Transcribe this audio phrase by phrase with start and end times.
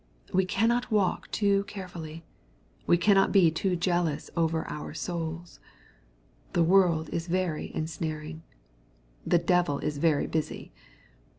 [0.33, 2.23] We cannot walk too carefully.
[2.87, 5.59] We cannot be too jealous over our souls.
[6.53, 8.41] The world is very ensnaring.
[9.27, 10.71] The devil is very busy.